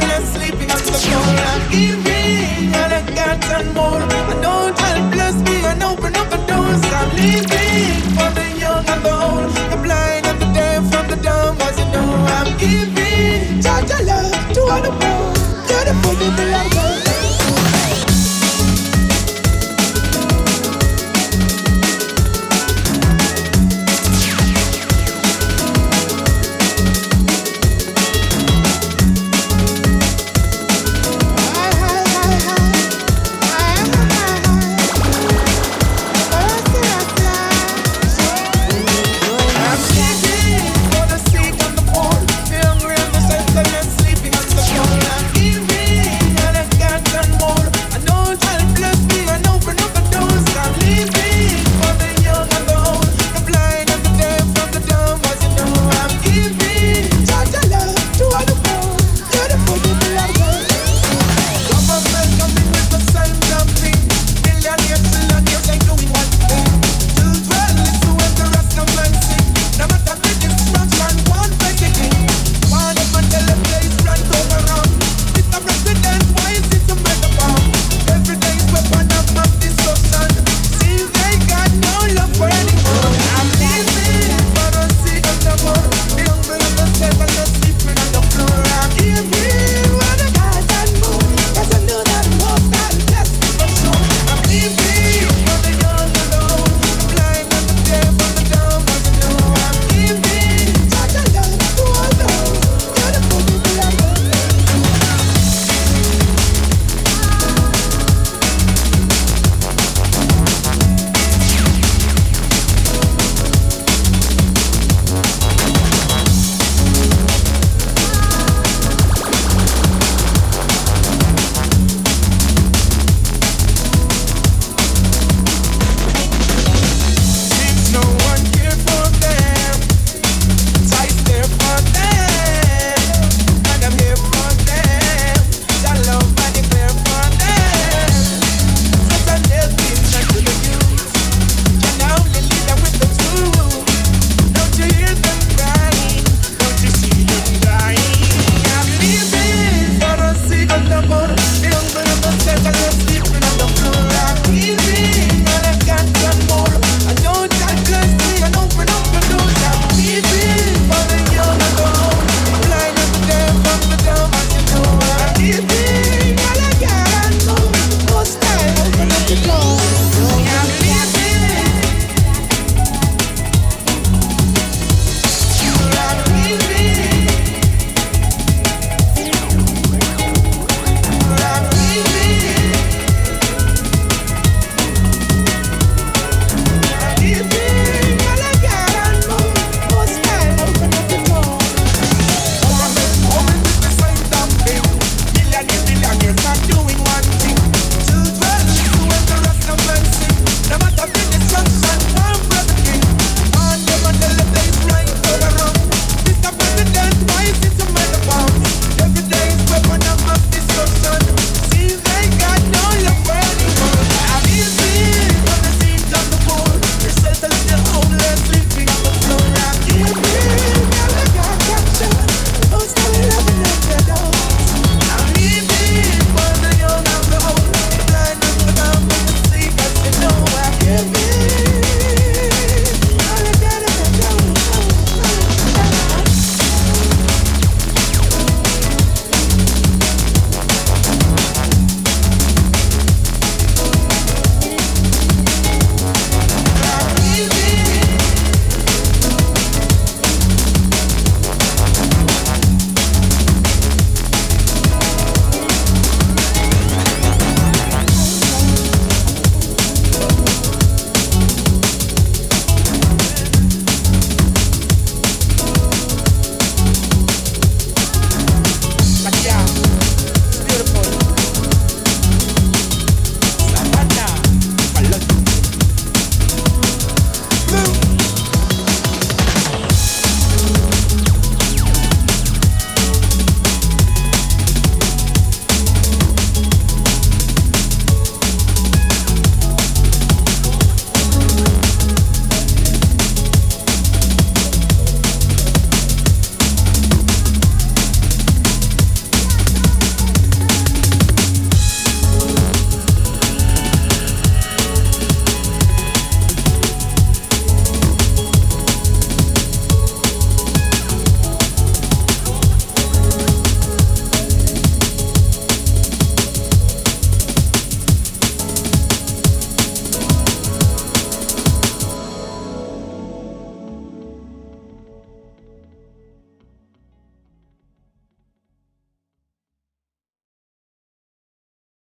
gonna 0.00 0.33